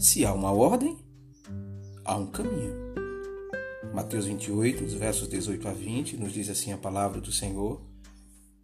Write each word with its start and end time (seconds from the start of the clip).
Se 0.00 0.24
há 0.24 0.32
uma 0.32 0.50
ordem, 0.50 0.96
há 2.06 2.16
um 2.16 2.24
caminho. 2.24 2.74
Mateus 3.92 4.24
28, 4.24 4.82
os 4.82 4.94
versos 4.94 5.28
18 5.28 5.68
a 5.68 5.74
20, 5.74 6.16
nos 6.16 6.32
diz 6.32 6.48
assim 6.48 6.72
a 6.72 6.78
palavra 6.78 7.20
do 7.20 7.30
Senhor: 7.30 7.82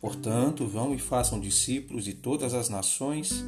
Portanto, 0.01 0.67
vão 0.67 0.95
e 0.95 0.99
façam 0.99 1.39
discípulos 1.39 2.05
de 2.05 2.15
todas 2.15 2.55
as 2.55 2.71
nações, 2.71 3.45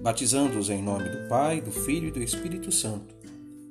batizando-os 0.00 0.70
em 0.70 0.80
nome 0.80 1.08
do 1.08 1.28
Pai, 1.28 1.60
do 1.60 1.72
Filho 1.72 2.06
e 2.06 2.10
do 2.12 2.22
Espírito 2.22 2.70
Santo, 2.70 3.12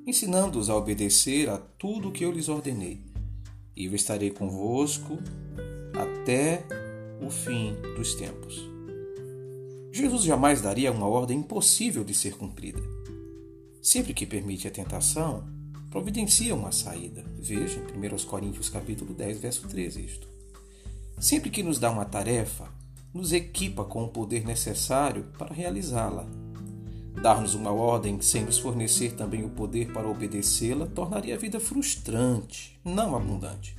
ensinando-os 0.05 0.69
a 0.69 0.75
obedecer 0.75 1.49
a 1.49 1.57
tudo 1.57 2.09
o 2.09 2.11
que 2.11 2.25
eu 2.25 2.31
lhes 2.33 2.49
ordenei. 2.49 2.99
E 3.73 3.85
eu 3.85 3.95
estarei 3.95 4.31
convosco 4.31 5.17
até 5.93 6.65
o 7.25 7.29
fim 7.29 7.73
dos 7.95 8.15
tempos. 8.15 8.69
Jesus 9.93 10.23
jamais 10.23 10.61
daria 10.61 10.91
uma 10.91 11.07
ordem 11.07 11.39
impossível 11.39 12.03
de 12.03 12.13
ser 12.13 12.35
cumprida. 12.35 12.90
Sempre 13.81 14.13
que 14.13 14.27
permite 14.27 14.67
a 14.67 14.71
tentação, 14.71 15.43
providencia 15.89 16.53
uma 16.53 16.71
saída. 16.71 17.25
Veja 17.39 17.81
em 17.95 17.97
1 17.97 18.25
Coríntios 18.27 18.69
capítulo 18.69 19.11
10, 19.11 19.39
verso 19.39 19.67
13 19.67 20.05
isto. 20.05 20.27
Sempre 21.19 21.49
que 21.49 21.63
nos 21.63 21.79
dá 21.79 21.89
uma 21.89 22.05
tarefa, 22.05 22.69
nos 23.11 23.33
equipa 23.33 23.83
com 23.83 24.03
o 24.03 24.09
poder 24.09 24.45
necessário 24.45 25.23
para 25.35 25.51
realizá-la. 25.51 26.27
Dar-nos 27.23 27.55
uma 27.55 27.71
ordem 27.71 28.21
sem 28.21 28.45
nos 28.45 28.59
fornecer 28.59 29.13
também 29.13 29.43
o 29.43 29.49
poder 29.49 29.91
para 29.91 30.07
obedecê-la 30.07 30.85
tornaria 30.85 31.33
a 31.33 31.37
vida 31.37 31.59
frustrante, 31.59 32.79
não 32.85 33.15
abundante. 33.15 33.75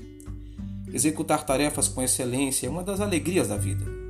Executar 0.92 1.46
tarefas 1.46 1.86
com 1.86 2.02
excelência 2.02 2.66
é 2.66 2.70
uma 2.70 2.82
das 2.82 3.00
alegrias 3.00 3.48
da 3.48 3.56
vida. 3.56 4.01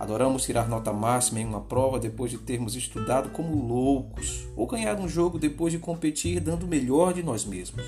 Adoramos 0.00 0.44
tirar 0.44 0.66
nota 0.66 0.94
máxima 0.94 1.40
em 1.40 1.44
uma 1.44 1.60
prova 1.60 2.00
depois 2.00 2.30
de 2.30 2.38
termos 2.38 2.74
estudado 2.74 3.28
como 3.28 3.54
loucos, 3.68 4.48
ou 4.56 4.66
ganhar 4.66 4.98
um 4.98 5.06
jogo 5.06 5.38
depois 5.38 5.74
de 5.74 5.78
competir 5.78 6.40
dando 6.40 6.64
o 6.64 6.66
melhor 6.66 7.12
de 7.12 7.22
nós 7.22 7.44
mesmos. 7.44 7.84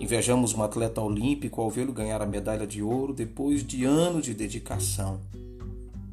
Invejamos 0.00 0.54
um 0.54 0.62
atleta 0.62 1.02
olímpico 1.02 1.60
ao 1.60 1.68
vê-lo 1.68 1.92
ganhar 1.92 2.22
a 2.22 2.26
medalha 2.26 2.66
de 2.66 2.82
ouro 2.82 3.12
depois 3.12 3.62
de 3.62 3.84
anos 3.84 4.24
de 4.24 4.32
dedicação, 4.32 5.20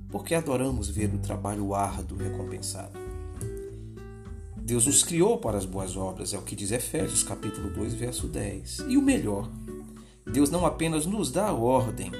porque 0.09 0.35
adoramos 0.35 0.89
ver 0.89 1.13
o 1.15 1.17
trabalho 1.17 1.73
árduo 1.73 2.17
recompensado. 2.17 2.99
Deus 4.57 4.85
nos 4.85 5.01
criou 5.01 5.37
para 5.37 5.57
as 5.57 5.65
boas 5.65 5.95
obras, 5.95 6.33
é 6.33 6.37
o 6.37 6.41
que 6.41 6.57
diz 6.57 6.73
Efésios 6.73 7.23
capítulo 7.23 7.69
2, 7.69 7.93
verso 7.93 8.27
10. 8.27 8.79
E 8.89 8.97
o 8.97 9.01
melhor, 9.01 9.49
Deus 10.29 10.49
não 10.49 10.65
apenas 10.65 11.05
nos 11.05 11.31
dá 11.31 11.47
a 11.47 11.53
ordem, 11.53 12.11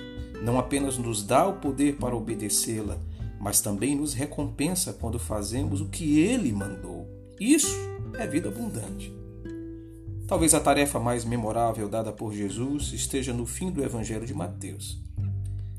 não 0.44 0.60
apenas 0.60 0.98
nos 0.98 1.24
dá 1.24 1.48
o 1.48 1.54
poder 1.54 1.96
para 1.96 2.16
obedecê-la, 2.16 3.00
mas 3.40 3.62
também 3.62 3.96
nos 3.96 4.14
recompensa 4.14 4.94
quando 4.94 5.18
fazemos 5.18 5.82
o 5.82 5.88
que 5.88 6.20
ele 6.20 6.52
mandou. 6.52 7.08
Isso 7.40 7.76
é 8.18 8.28
vida 8.28 8.50
abundante. 8.50 9.12
Talvez 10.28 10.54
a 10.54 10.60
tarefa 10.60 11.00
mais 11.00 11.26
memorável 11.26 11.88
dada 11.88 12.12
por 12.12 12.34
Jesus 12.34 12.92
esteja 12.94 13.34
no 13.34 13.46
fim 13.46 13.72
do 13.72 13.84
Evangelho 13.84 14.26
de 14.26 14.34
Mateus. 14.34 15.02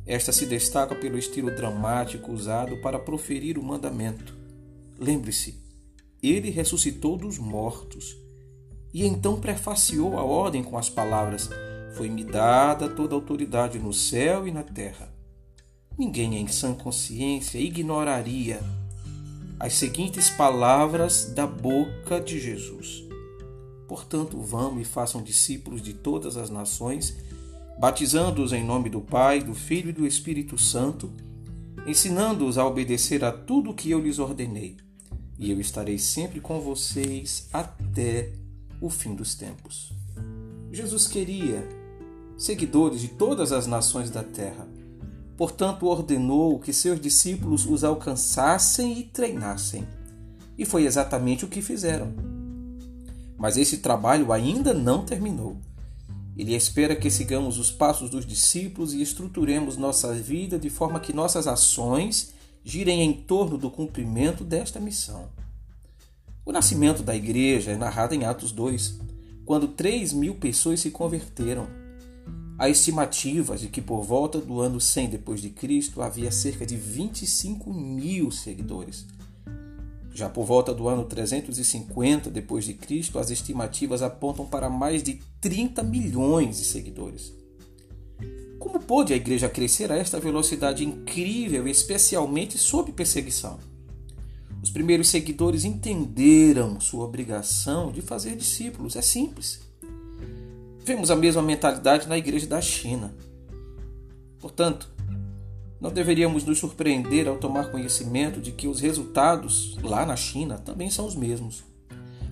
Esta 0.07 0.33
se 0.33 0.47
destaca 0.47 0.95
pelo 0.95 1.19
estilo 1.19 1.55
dramático 1.55 2.33
usado 2.33 2.81
para 2.83 2.98
proferir 2.98 3.59
o 3.59 3.62
mandamento. 3.62 4.37
Lembre-se, 4.98 5.62
ele 6.23 6.51
ressuscitou 6.51 7.17
dos 7.17 7.39
mortos 7.39 8.17
e 8.92 9.05
então 9.07 9.41
prefaciou 9.41 10.17
a 10.19 10.23
ordem 10.23 10.62
com 10.62 10.77
as 10.77 10.89
palavras: 10.89 11.48
foi-me 11.95 12.25
dada 12.25 12.89
toda 12.89 13.14
a 13.14 13.19
autoridade 13.19 13.78
no 13.78 13.92
céu 13.92 14.47
e 14.47 14.50
na 14.50 14.62
terra. 14.62 15.12
Ninguém 15.97 16.36
em 16.36 16.48
sã 16.48 16.75
consciência 16.75 17.59
ignoraria 17.59 18.61
as 19.61 19.75
seguintes 19.75 20.28
palavras 20.28 21.33
da 21.34 21.47
boca 21.47 22.20
de 22.20 22.41
Jesus. 22.41 23.05
Portanto, 23.86 24.41
vão 24.41 24.80
e 24.80 24.85
façam 24.85 25.23
discípulos 25.23 25.80
de 25.80 25.95
todas 25.95 26.36
as 26.36 26.51
nações, 26.51 27.17
batizando-os 27.79 28.52
em 28.52 28.64
nome 28.64 28.91
do 28.91 29.01
Pai, 29.01 29.41
do 29.41 29.55
Filho 29.55 29.91
e 29.91 29.92
do 29.92 30.07
Espírito 30.07 30.58
Santo, 30.58 31.13
ensinando-os 31.86 32.58
a 32.58 32.67
obedecer 32.67 33.24
a 33.24 33.30
tudo 33.30 33.70
o 33.70 33.74
que 33.74 33.91
eu 33.91 34.01
lhes 34.01 34.18
ordenei. 34.18 34.77
E 35.39 35.51
eu 35.51 35.61
estarei 35.61 35.98
sempre 35.98 36.41
com 36.41 36.61
vocês 36.61 37.48
até 37.52 38.33
o 38.80 38.91
fim 38.91 39.14
dos 39.14 39.35
tempos. 39.36 39.92
Jesus 40.73 41.07
queria 41.07 41.83
seguidores 42.36 43.00
de 43.00 43.08
todas 43.08 43.52
as 43.52 43.67
nações 43.67 44.11
da 44.11 44.22
terra. 44.22 44.67
Portanto, 45.36 45.86
ordenou 45.86 46.58
que 46.58 46.72
seus 46.72 47.00
discípulos 47.00 47.67
os 47.67 47.83
alcançassem 47.83 48.98
e 48.98 49.02
treinassem. 49.02 49.86
E 50.56 50.64
foi 50.64 50.84
exatamente 50.84 51.44
o 51.44 51.48
que 51.48 51.61
fizeram. 51.61 52.12
Mas 53.36 53.56
esse 53.56 53.78
trabalho 53.78 54.33
ainda 54.33 54.73
não 54.73 55.05
terminou. 55.05 55.56
Ele 56.36 56.55
espera 56.55 56.96
que 56.96 57.11
sigamos 57.11 57.58
os 57.58 57.70
passos 57.70 58.11
dos 58.11 58.27
discípulos 58.27 58.92
e 58.92 59.02
estruturemos 59.02 59.77
nossa 59.77 60.12
vida 60.12 60.58
de 60.58 60.70
forma 60.70 61.00
que 61.00 61.12
nossas 61.12 61.46
ações 61.46 62.33
girem 62.64 63.02
em 63.02 63.12
torno 63.12 63.58
do 63.58 63.70
cumprimento 63.70 64.42
desta 64.42 64.80
missão. 64.80 65.28
O 66.44 66.52
nascimento 66.52 67.02
da 67.02 67.14
igreja 67.14 67.73
é 67.73 67.77
narrado 67.77 68.14
em 68.14 68.24
Atos 68.24 68.52
2, 68.52 69.00
quando 69.44 69.68
3 69.68 70.12
mil 70.12 70.34
pessoas 70.34 70.80
se 70.80 70.90
converteram. 70.90 71.83
Há 72.57 72.69
estimativas 72.69 73.61
de 73.61 73.69
que 73.69 73.83
por 73.83 74.03
volta 74.05 74.41
do 74.41 74.61
ano 74.61 74.81
100 74.81 75.11
depois 75.11 75.42
de 75.42 75.51
Cristo 75.51 76.01
havia 76.01 76.31
cerca 76.31 76.65
de 76.65 76.77
25 76.77 77.73
mil 77.75 78.31
seguidores. 78.31 79.07
Já 80.15 80.29
por 80.29 80.45
volta 80.47 80.73
do 80.73 80.87
ano 80.87 81.05
350 81.05 82.31
depois 82.31 82.65
de 82.65 82.75
Cristo, 82.75 83.19
as 83.19 83.31
estimativas 83.31 84.03
apontam 84.03 84.47
para 84.47 84.70
mais 84.70 85.03
de 85.03 85.20
30 85.41 85.83
milhões 85.83 86.59
de 86.59 86.65
seguidores. 86.65 87.33
Como 88.61 88.79
pôde 88.79 89.13
a 89.13 89.17
igreja 89.17 89.48
crescer 89.48 89.91
a 89.91 89.97
esta 89.97 90.21
velocidade 90.21 90.85
incrível, 90.85 91.67
especialmente 91.67 92.57
sob 92.57 92.92
perseguição? 92.92 93.59
Os 94.63 94.71
primeiros 94.71 95.09
seguidores 95.09 95.65
entenderam 95.65 96.81
sua 96.81 97.05
obrigação 97.05 97.91
de 97.91 98.01
fazer 98.01 98.36
discípulos. 98.36 98.95
É 98.95 99.03
simples. 99.03 99.64
Vemos 100.84 101.11
a 101.11 101.17
mesma 101.17 101.40
mentalidade 101.40 102.06
na 102.06 102.18
igreja 102.18 102.46
da 102.46 102.61
China. 102.61 103.14
Portanto, 104.39 104.90
não 105.80 105.90
deveríamos 105.90 106.45
nos 106.45 106.58
surpreender 106.58 107.27
ao 107.27 107.39
tomar 107.39 107.70
conhecimento 107.70 108.39
de 108.39 108.52
que 108.52 108.68
os 108.68 108.80
resultados 108.80 109.78
lá 109.83 110.05
na 110.05 110.14
China 110.14 110.58
também 110.58 110.90
são 110.90 111.06
os 111.06 111.17
mesmos. 111.17 111.64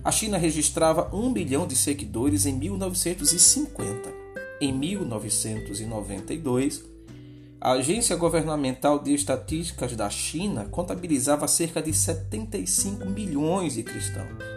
A 0.03 0.11
China 0.11 0.37
registrava 0.37 1.09
um 1.15 1.31
milhão 1.31 1.65
de 1.65 1.75
seguidores 1.75 2.45
em 2.45 2.53
1950. 2.53 4.13
Em 4.61 4.71
1992, 4.71 6.83
a 7.59 7.71
Agência 7.71 8.15
Governamental 8.15 8.99
de 8.99 9.15
Estatísticas 9.15 9.95
da 9.95 10.11
China 10.11 10.65
contabilizava 10.65 11.47
cerca 11.47 11.81
de 11.81 11.91
75 11.91 13.09
milhões 13.09 13.73
de 13.73 13.81
cristãos. 13.81 14.52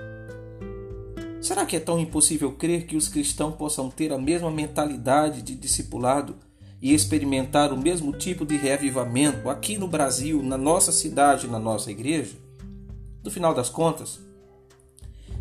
Será 1.47 1.65
que 1.65 1.77
é 1.77 1.79
tão 1.81 1.97
impossível 1.97 2.51
crer 2.51 2.87
que 2.87 2.97
os 2.97 3.09
cristãos 3.09 3.55
possam 3.55 3.89
ter 3.89 4.13
a 4.13 4.19
mesma 4.19 4.51
mentalidade 4.51 5.43
de 5.43 5.55
discipulado 5.55 6.35
e 6.83 6.93
experimentar 6.93 7.73
o 7.73 7.77
mesmo 7.77 8.11
tipo 8.11 8.45
de 8.45 8.57
reavivamento 8.57 9.49
aqui 9.49 9.79
no 9.79 9.87
Brasil, 9.87 10.43
na 10.43 10.59
nossa 10.59 10.91
cidade, 10.91 11.47
na 11.47 11.61
nossa 11.61 11.89
igreja? 11.89 12.35
No 13.23 13.31
final 13.31 13.55
das 13.55 13.69
contas, 13.69 14.19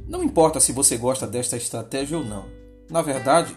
não 0.07 0.23
importa 0.23 0.59
se 0.59 0.71
você 0.71 0.95
gosta 0.95 1.25
desta 1.25 1.57
estratégia 1.57 2.19
ou 2.19 2.23
não. 2.23 2.45
Na 2.87 3.01
verdade, 3.01 3.55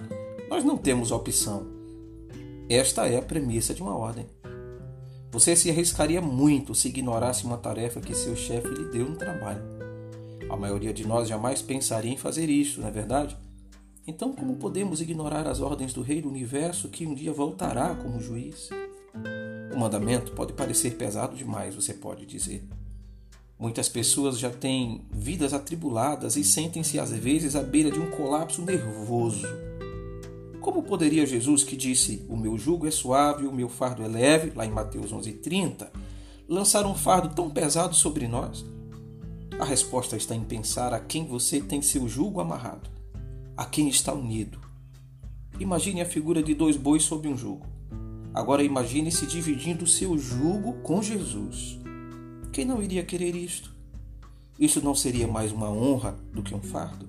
nós 0.49 0.65
não 0.65 0.79
temos 0.79 1.11
opção. 1.11 1.67
Esta 2.67 3.07
é 3.07 3.19
a 3.19 3.23
premissa 3.23 3.75
de 3.75 3.83
uma 3.83 3.95
ordem. 3.95 4.25
Você 5.31 5.55
se 5.55 5.69
arriscaria 5.69 6.23
muito 6.23 6.75
se 6.75 6.89
ignorasse 6.89 7.45
uma 7.45 7.59
tarefa 7.59 8.01
que 8.01 8.15
seu 8.15 8.35
chefe 8.35 8.69
lhe 8.69 8.91
deu 8.91 9.07
no 9.07 9.17
trabalho. 9.17 9.78
A 10.51 10.57
maioria 10.57 10.93
de 10.93 11.07
nós 11.07 11.29
jamais 11.29 11.61
pensaria 11.61 12.13
em 12.13 12.17
fazer 12.17 12.49
isso, 12.49 12.81
não 12.81 12.89
é 12.89 12.91
verdade? 12.91 13.37
Então, 14.07 14.33
como 14.33 14.57
podemos 14.57 15.03
ignorar 15.03 15.47
as 15.47 15.61
ordens 15.61 15.93
do 15.93 16.01
Rei 16.01 16.23
do 16.23 16.29
Universo 16.29 16.89
que 16.89 17.07
um 17.07 17.15
dia 17.15 17.33
voltará 17.33 17.95
como 17.95 18.21
juiz? 18.21 18.71
O 19.75 19.79
mandamento 19.79 20.33
pode 20.33 20.55
parecer 20.55 20.97
pesado 20.97 21.37
demais, 21.37 21.75
você 21.75 21.93
pode 21.93 22.25
dizer. 22.25 22.67
Muitas 23.59 23.89
pessoas 23.89 24.39
já 24.39 24.49
têm 24.49 25.05
vidas 25.11 25.53
atribuladas 25.53 26.37
e 26.37 26.45
sentem-se 26.45 26.99
às 26.99 27.11
vezes 27.11 27.55
à 27.55 27.63
beira 27.63 27.91
de 27.91 27.99
um 27.99 28.11
colapso 28.11 28.63
nervoso. 28.63 29.47
Como 30.61 30.83
poderia 30.83 31.27
Jesus, 31.27 31.63
que 31.63 31.77
disse: 31.77 32.25
O 32.29 32.37
meu 32.37 32.57
jugo 32.57 32.87
é 32.87 32.91
suave, 32.91 33.47
o 33.47 33.53
meu 33.53 33.69
fardo 33.69 34.03
é 34.03 34.09
leve, 34.09 34.53
lá 34.55 34.65
em 34.65 34.71
Mateus 34.71 35.13
11:30, 35.13 35.89
lançar 36.49 36.87
um 36.87 36.95
fardo 36.95 37.35
tão 37.35 37.51
pesado 37.51 37.95
sobre 37.95 38.27
nós? 38.27 38.65
A 39.59 39.65
resposta 39.65 40.17
está 40.17 40.37
em 40.37 40.45
pensar 40.45 40.95
a 40.95 41.01
quem 41.01 41.27
você 41.27 41.61
tem 41.61 41.83
seu 41.83 42.09
jugo 42.09 42.41
amarrado, 42.41 42.89
a 43.57 43.65
quem 43.65 43.89
está 43.89 44.13
unido. 44.13 44.61
Imagine 45.59 46.01
a 46.01 46.07
figura 46.07 46.41
de 46.41 46.55
dois 46.55 46.77
bois 46.77 47.03
sob 47.03 47.27
um 47.27 47.37
jugo. 47.37 47.67
Agora 48.33 48.63
imagine-se 48.63 49.27
dividindo 49.27 49.85
seu 49.85 50.17
jugo 50.17 50.75
com 50.75 51.03
Jesus. 51.03 51.77
Quem 52.53 52.65
não 52.65 52.81
iria 52.81 53.03
querer 53.03 53.35
isto? 53.35 53.75
Isso 54.57 54.81
não 54.81 54.95
seria 54.95 55.27
mais 55.27 55.51
uma 55.51 55.69
honra 55.69 56.17
do 56.33 56.41
que 56.41 56.55
um 56.55 56.63
fardo? 56.63 57.09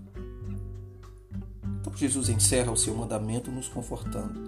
Então 1.79 1.95
Jesus 1.95 2.29
encerra 2.29 2.71
o 2.71 2.77
seu 2.77 2.95
mandamento 2.95 3.51
nos 3.51 3.67
confortando. 3.67 4.41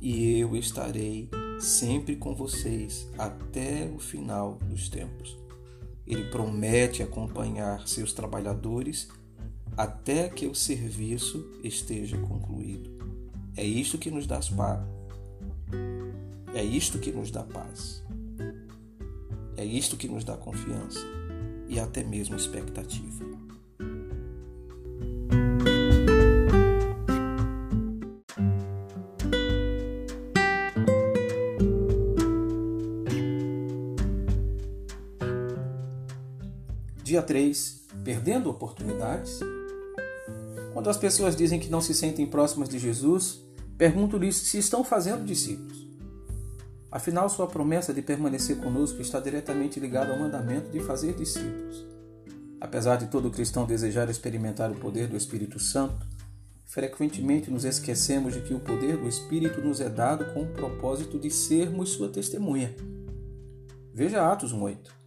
E 0.00 0.38
eu 0.38 0.56
estarei 0.56 1.28
sempre 1.60 2.16
com 2.16 2.34
vocês 2.34 3.06
até 3.18 3.92
o 3.94 3.98
final 3.98 4.54
dos 4.70 4.88
tempos. 4.88 5.36
Ele 6.06 6.24
promete 6.30 7.02
acompanhar 7.02 7.86
seus 7.88 8.12
trabalhadores 8.12 9.08
até 9.76 10.28
que 10.28 10.46
o 10.46 10.54
serviço 10.54 11.50
esteja 11.62 12.16
concluído. 12.18 12.96
É 13.56 13.64
isto 13.64 13.98
que 13.98 14.10
nos 14.10 14.26
dá 14.26 14.38
paz. 14.38 14.80
É 16.54 16.62
isto 16.64 16.98
que 16.98 17.10
nos 17.10 17.30
dá 17.30 17.42
paz. 17.42 18.02
É 19.56 19.64
isto 19.64 19.96
que 19.96 20.08
nos 20.08 20.24
dá 20.24 20.36
confiança 20.36 21.00
e 21.68 21.80
até 21.80 22.02
mesmo 22.04 22.36
expectativa. 22.36 23.35
Dia 37.16 37.22
3. 37.22 37.86
Perdendo 38.04 38.50
oportunidades. 38.50 39.40
Quando 40.74 40.90
as 40.90 40.98
pessoas 40.98 41.34
dizem 41.34 41.58
que 41.58 41.70
não 41.70 41.80
se 41.80 41.94
sentem 41.94 42.26
próximas 42.26 42.68
de 42.68 42.78
Jesus, 42.78 43.42
pergunto-lhes 43.78 44.36
se 44.36 44.58
estão 44.58 44.84
fazendo 44.84 45.24
discípulos. 45.24 45.88
Afinal, 46.90 47.30
sua 47.30 47.46
promessa 47.46 47.94
de 47.94 48.02
permanecer 48.02 48.58
conosco 48.58 49.00
está 49.00 49.18
diretamente 49.18 49.80
ligada 49.80 50.12
ao 50.12 50.18
mandamento 50.18 50.70
de 50.70 50.78
fazer 50.80 51.14
discípulos. 51.14 51.86
Apesar 52.60 52.96
de 52.96 53.06
todo 53.06 53.30
cristão 53.30 53.64
desejar 53.64 54.10
experimentar 54.10 54.70
o 54.70 54.74
poder 54.74 55.08
do 55.08 55.16
Espírito 55.16 55.58
Santo, 55.58 56.06
frequentemente 56.66 57.50
nos 57.50 57.64
esquecemos 57.64 58.34
de 58.34 58.42
que 58.42 58.52
o 58.52 58.60
poder 58.60 58.98
do 58.98 59.08
Espírito 59.08 59.62
nos 59.62 59.80
é 59.80 59.88
dado 59.88 60.34
com 60.34 60.42
o 60.42 60.52
propósito 60.52 61.18
de 61.18 61.30
sermos 61.30 61.92
sua 61.92 62.10
testemunha. 62.10 62.76
Veja 63.94 64.30
Atos 64.30 64.52
1:8. 64.52 65.05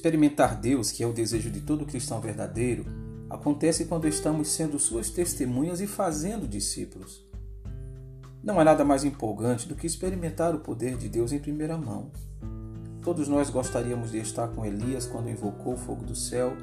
Experimentar 0.00 0.58
Deus, 0.58 0.90
que 0.90 1.02
é 1.02 1.06
o 1.06 1.12
desejo 1.12 1.50
de 1.50 1.60
todo 1.60 1.84
cristão 1.84 2.22
verdadeiro, 2.22 2.86
acontece 3.28 3.84
quando 3.84 4.08
estamos 4.08 4.48
sendo 4.48 4.78
suas 4.78 5.10
testemunhas 5.10 5.78
e 5.78 5.86
fazendo 5.86 6.48
discípulos. 6.48 7.22
Não 8.42 8.58
há 8.58 8.64
nada 8.64 8.82
mais 8.82 9.04
empolgante 9.04 9.68
do 9.68 9.74
que 9.74 9.86
experimentar 9.86 10.54
o 10.54 10.60
poder 10.60 10.96
de 10.96 11.06
Deus 11.06 11.32
em 11.32 11.38
primeira 11.38 11.76
mão. 11.76 12.10
Todos 13.02 13.28
nós 13.28 13.50
gostaríamos 13.50 14.10
de 14.10 14.16
estar 14.16 14.48
com 14.48 14.64
Elias 14.64 15.04
quando 15.04 15.28
invocou 15.28 15.74
o 15.74 15.78
fogo 15.78 16.02
do 16.02 16.16
céu, 16.16 16.56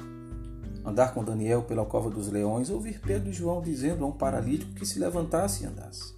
andar 0.84 1.14
com 1.14 1.22
Daniel 1.22 1.62
pela 1.62 1.86
cova 1.86 2.10
dos 2.10 2.28
leões, 2.28 2.70
ouvir 2.70 2.98
Pedro 2.98 3.30
e 3.30 3.32
João 3.32 3.62
dizendo 3.62 4.04
a 4.04 4.08
um 4.08 4.12
paralítico 4.12 4.74
que 4.74 4.84
se 4.84 4.98
levantasse 4.98 5.62
e 5.62 5.66
andasse. 5.68 6.17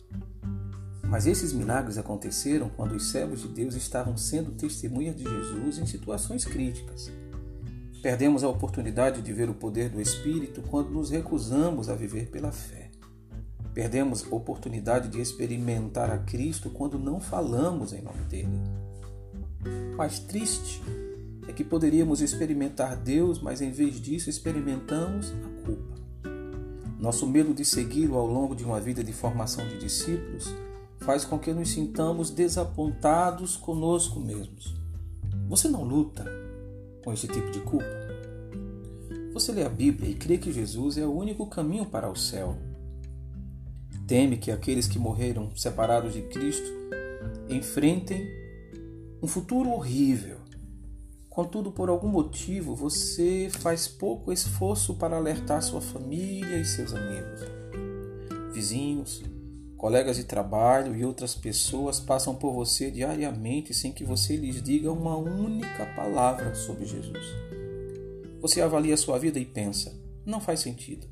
Mas 1.10 1.26
esses 1.26 1.52
milagres 1.52 1.98
aconteceram 1.98 2.68
quando 2.68 2.92
os 2.92 3.10
servos 3.10 3.42
de 3.42 3.48
Deus 3.48 3.74
estavam 3.74 4.16
sendo 4.16 4.52
testemunhas 4.52 5.16
de 5.16 5.24
Jesus 5.24 5.78
em 5.78 5.84
situações 5.84 6.44
críticas. 6.44 7.10
Perdemos 8.00 8.44
a 8.44 8.48
oportunidade 8.48 9.20
de 9.20 9.32
ver 9.32 9.50
o 9.50 9.54
poder 9.54 9.90
do 9.90 10.00
Espírito 10.00 10.62
quando 10.62 10.90
nos 10.90 11.10
recusamos 11.10 11.88
a 11.88 11.96
viver 11.96 12.30
pela 12.30 12.52
fé. 12.52 12.92
Perdemos 13.74 14.24
a 14.24 14.34
oportunidade 14.34 15.08
de 15.08 15.20
experimentar 15.20 16.10
a 16.10 16.18
Cristo 16.18 16.70
quando 16.70 16.96
não 16.96 17.18
falamos 17.18 17.92
em 17.92 18.00
nome 18.00 18.22
dele. 18.28 18.60
Mais 19.96 20.20
triste 20.20 20.80
é 21.48 21.52
que 21.52 21.64
poderíamos 21.64 22.20
experimentar 22.20 22.96
Deus, 22.96 23.42
mas 23.42 23.60
em 23.60 23.72
vez 23.72 24.00
disso 24.00 24.30
experimentamos 24.30 25.32
a 25.32 25.66
culpa. 25.66 25.94
Nosso 27.00 27.26
medo 27.26 27.52
de 27.52 27.64
segui-lo 27.64 28.16
ao 28.16 28.26
longo 28.26 28.54
de 28.54 28.62
uma 28.64 28.80
vida 28.80 29.02
de 29.02 29.12
formação 29.12 29.66
de 29.66 29.76
discípulos 29.76 30.54
faz 31.00 31.24
com 31.24 31.38
que 31.38 31.52
nos 31.52 31.70
sintamos 31.70 32.30
desapontados 32.30 33.56
conosco 33.56 34.20
mesmos. 34.20 34.74
Você 35.48 35.68
não 35.68 35.82
luta 35.82 36.24
com 37.04 37.12
esse 37.12 37.26
tipo 37.26 37.50
de 37.50 37.60
culpa? 37.60 37.86
Você 39.32 39.52
lê 39.52 39.64
a 39.64 39.68
Bíblia 39.68 40.10
e 40.10 40.14
crê 40.14 40.38
que 40.38 40.52
Jesus 40.52 40.98
é 40.98 41.06
o 41.06 41.14
único 41.14 41.46
caminho 41.46 41.86
para 41.86 42.10
o 42.10 42.16
céu 42.16 42.56
teme 44.10 44.36
que 44.36 44.50
aqueles 44.50 44.88
que 44.88 44.98
morreram 44.98 45.54
separados 45.54 46.14
de 46.14 46.22
Cristo 46.22 46.68
enfrentem 47.48 48.28
um 49.22 49.28
futuro 49.28 49.70
horrível. 49.70 50.38
Contudo, 51.28 51.70
por 51.70 51.88
algum 51.88 52.08
motivo, 52.08 52.74
você 52.74 53.48
faz 53.48 53.86
pouco 53.86 54.32
esforço 54.32 54.94
para 54.94 55.16
alertar 55.16 55.62
sua 55.62 55.80
família 55.80 56.58
e 56.58 56.64
seus 56.64 56.92
amigos. 56.92 57.40
Vizinhos, 58.52 59.22
colegas 59.80 60.18
de 60.18 60.24
trabalho 60.24 60.94
e 60.94 61.06
outras 61.06 61.34
pessoas 61.34 61.98
passam 61.98 62.34
por 62.34 62.52
você 62.52 62.90
diariamente 62.90 63.72
sem 63.72 63.90
que 63.90 64.04
você 64.04 64.36
lhes 64.36 64.62
diga 64.62 64.92
uma 64.92 65.16
única 65.16 65.86
palavra 65.96 66.54
sobre 66.54 66.84
Jesus. 66.84 67.24
Você 68.42 68.60
avalia 68.60 68.94
sua 68.98 69.18
vida 69.18 69.38
e 69.38 69.44
pensa: 69.46 69.98
não 70.26 70.38
faz 70.38 70.60
sentido. 70.60 71.06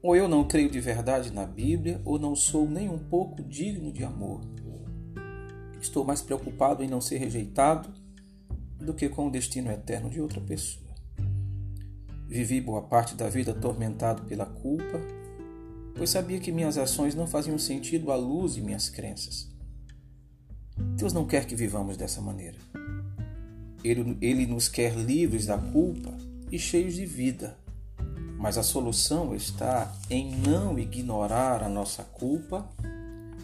Ou 0.00 0.14
eu 0.14 0.28
não 0.28 0.46
creio 0.46 0.70
de 0.70 0.78
verdade 0.78 1.32
na 1.32 1.44
Bíblia, 1.44 2.00
ou 2.04 2.16
não 2.16 2.36
sou 2.36 2.70
nem 2.70 2.88
um 2.88 2.98
pouco 2.98 3.42
digno 3.42 3.90
de 3.90 4.04
amor. 4.04 4.42
Estou 5.80 6.04
mais 6.04 6.22
preocupado 6.22 6.80
em 6.80 6.86
não 6.86 7.00
ser 7.00 7.18
rejeitado 7.18 7.92
do 8.78 8.94
que 8.94 9.08
com 9.08 9.26
o 9.26 9.30
destino 9.32 9.72
eterno 9.72 10.08
de 10.08 10.20
outra 10.20 10.40
pessoa. 10.40 10.94
Vivi 12.28 12.60
boa 12.60 12.82
parte 12.82 13.16
da 13.16 13.28
vida 13.28 13.50
atormentado 13.50 14.22
pela 14.22 14.46
culpa, 14.46 15.23
pois 15.96 16.10
sabia 16.10 16.40
que 16.40 16.52
minhas 16.52 16.78
ações 16.78 17.14
não 17.14 17.26
faziam 17.26 17.58
sentido 17.58 18.10
à 18.10 18.16
luz 18.16 18.54
de 18.54 18.62
minhas 18.62 18.88
crenças. 18.88 19.48
Deus 20.96 21.12
não 21.12 21.26
quer 21.26 21.46
que 21.46 21.54
vivamos 21.54 21.96
dessa 21.96 22.20
maneira. 22.20 22.58
Ele, 23.82 24.16
ele 24.20 24.46
nos 24.46 24.68
quer 24.68 24.94
livres 24.96 25.46
da 25.46 25.58
culpa 25.58 26.12
e 26.50 26.58
cheios 26.58 26.94
de 26.94 27.06
vida 27.06 27.56
mas 28.44 28.58
a 28.58 28.62
solução 28.62 29.34
está 29.34 29.90
em 30.10 30.36
não 30.36 30.78
ignorar 30.78 31.62
a 31.62 31.68
nossa 31.70 32.02
culpa, 32.02 32.68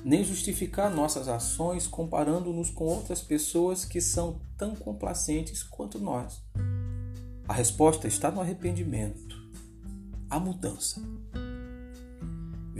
nem 0.05 0.23
justificar 0.23 0.95
nossas 0.95 1.27
ações 1.27 1.87
comparando-nos 1.87 2.69
com 2.69 2.85
outras 2.85 3.23
pessoas 3.23 3.83
que 3.83 3.99
são 3.99 4.39
tão 4.59 4.77
complacentes 4.77 5.63
quanto 5.63 5.99
nós. 5.99 6.43
A 7.49 7.55
resposta 7.55 8.07
está 8.07 8.31
no 8.31 8.43
arrependimento, 8.43 9.37
a 10.29 10.39
mudança. 10.39 11.01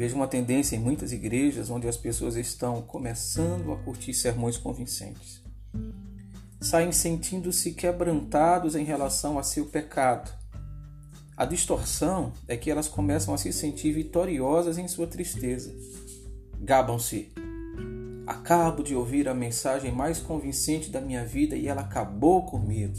Vejo 0.01 0.17
uma 0.17 0.27
tendência 0.27 0.77
em 0.77 0.79
muitas 0.79 1.13
igrejas 1.13 1.69
onde 1.69 1.87
as 1.87 1.97
pessoas 1.97 2.35
estão 2.35 2.81
começando 2.81 3.71
a 3.71 3.77
curtir 3.77 4.15
sermões 4.15 4.57
convincentes. 4.57 5.43
Saem 6.59 6.91
sentindo-se 6.91 7.73
quebrantados 7.73 8.75
em 8.75 8.85
relação 8.85 9.39
a 9.39 9.43
seu 9.43 9.67
pecado 9.67 10.41
a 11.41 11.47
distorção 11.47 12.35
é 12.47 12.55
que 12.55 12.71
elas 12.71 12.87
começam 12.87 13.33
a 13.33 13.39
se 13.39 13.51
sentir 13.51 13.93
vitoriosas 13.93 14.77
em 14.77 14.87
sua 14.87 15.07
tristeza. 15.07 15.75
Gabam-se. 16.61 17.33
Acabo 18.27 18.83
de 18.83 18.95
ouvir 18.95 19.27
a 19.27 19.33
mensagem 19.33 19.91
mais 19.91 20.19
convincente 20.19 20.91
da 20.91 21.01
minha 21.01 21.25
vida 21.25 21.57
e 21.57 21.67
ela 21.67 21.81
acabou 21.81 22.45
comigo. 22.45 22.95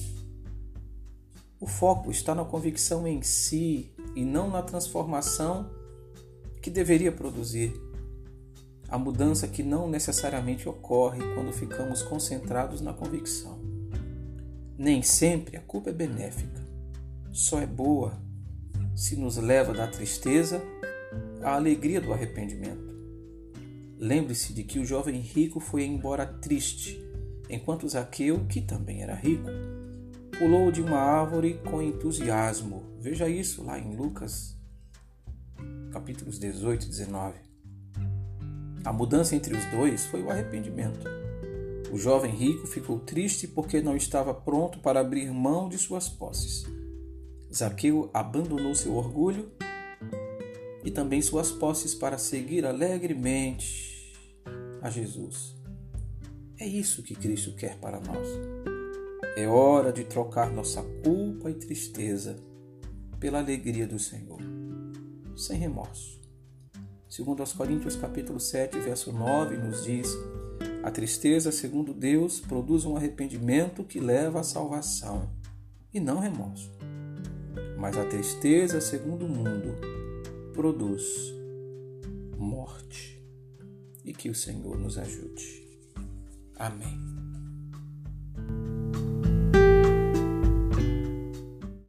O 1.60 1.68
foco 1.68 2.10
está 2.10 2.34
na 2.34 2.44
convicção 2.44 3.08
em 3.08 3.22
si 3.22 3.94
e 4.16 4.26
não 4.26 4.50
na 4.50 4.64
transformação 4.64 5.81
que 6.62 6.70
deveria 6.70 7.12
produzir. 7.12 7.74
A 8.88 8.98
mudança 8.98 9.48
que 9.48 9.64
não 9.64 9.90
necessariamente 9.90 10.68
ocorre 10.68 11.20
quando 11.34 11.54
ficamos 11.54 12.04
concentrados 12.04 12.82
na 12.82 12.94
convicção. 12.94 13.60
Nem 14.78 15.02
sempre 15.02 15.58
a 15.58 15.62
culpa 15.62 15.90
é 15.90 15.94
benéfica, 15.94 16.62
só 17.32 17.62
é 17.62 17.66
boa 17.66 18.20
se 18.96 19.16
nos 19.16 19.38
leva 19.38 19.74
da 19.74 19.88
tristeza 19.88 20.62
à 21.42 21.56
alegria 21.56 22.02
do 22.02 22.12
arrependimento. 22.12 22.92
Lembre-se 23.98 24.54
de 24.54 24.64
que 24.64 24.80
o 24.80 24.86
jovem 24.86 25.20
rico 25.20 25.60
foi 25.60 25.86
embora 25.86 26.26
triste, 26.26 27.00
enquanto 27.50 27.88
Zaqueu, 27.88 28.46
que 28.48 28.60
também 28.60 29.04
era 29.04 29.14
rico, 29.14 29.50
pulou 30.38 30.72
de 30.72 30.82
uma 30.82 30.98
árvore 30.98 31.60
com 31.70 31.82
entusiasmo. 31.82 32.84
Veja 33.00 33.30
isso 33.30 33.64
lá 33.64 33.80
em 33.80 33.96
Lucas, 33.96 34.58
capítulos 35.92 36.40
18 36.40 36.86
e 36.86 36.90
19. 36.90 37.36
A 38.84 38.92
mudança 38.92 39.36
entre 39.36 39.56
os 39.56 39.66
dois 39.66 40.06
foi 40.06 40.24
o 40.24 40.32
arrependimento. 40.32 41.08
O 41.92 41.98
jovem 41.98 42.32
rico 42.32 42.66
ficou 42.66 43.00
triste 43.00 43.48
porque 43.48 43.82
não 43.82 43.96
estava 43.96 44.34
pronto 44.34 44.80
para 44.80 45.02
abrir 45.02 45.30
mão 45.32 45.68
de 45.68 45.78
suas 45.78 46.08
posses. 46.08 46.66
Zaqueu 47.54 48.10
abandonou 48.14 48.74
seu 48.74 48.96
orgulho 48.96 49.52
e 50.84 50.90
também 50.90 51.22
suas 51.22 51.52
posses 51.52 51.94
para 51.94 52.18
seguir 52.18 52.66
alegremente 52.66 54.14
a 54.82 54.90
Jesus. 54.90 55.56
É 56.58 56.66
isso 56.66 57.04
que 57.04 57.14
Cristo 57.14 57.54
quer 57.56 57.78
para 57.78 58.00
nós. 58.00 58.28
É 59.36 59.48
hora 59.48 59.92
de 59.92 60.04
trocar 60.04 60.52
nossa 60.52 60.82
culpa 61.04 61.50
e 61.52 61.56
tristeza 61.56 62.38
pela 63.20 63.40
alegria 63.40 63.86
do 63.86 64.00
Senhor, 64.00 64.40
sem 65.38 65.58
remorso. 65.58 66.20
Segundo 67.10 67.42
aos 67.42 67.52
Coríntios 67.54 67.96
capítulo 67.96 68.40
7, 68.40 68.80
verso 68.80 69.12
9, 69.12 69.58
nos 69.58 69.84
diz: 69.84 70.08
A 70.82 70.90
tristeza, 70.90 71.52
segundo 71.52 71.94
Deus, 71.94 72.40
produz 72.40 72.86
um 72.86 72.96
arrependimento 72.96 73.84
que 73.84 74.00
leva 74.00 74.40
à 74.40 74.44
salvação, 74.44 75.30
e 75.94 76.00
não 76.00 76.20
remorso. 76.20 76.72
Mas 77.78 77.98
a 77.98 78.06
tristeza, 78.06 78.80
segundo 78.80 79.26
o 79.26 79.30
mundo, 79.30 79.76
produz 80.54 81.04
morte. 82.38 83.20
E 84.04 84.14
que 84.14 84.30
o 84.30 84.36
Senhor 84.36 84.78
nos 84.78 84.98
ajude. 84.98 85.68
Amém. 86.56 87.21